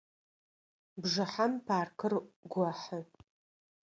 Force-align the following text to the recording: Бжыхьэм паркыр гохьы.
Бжыхьэм 1.01 1.53
паркыр 1.65 2.13
гохьы. 2.51 2.99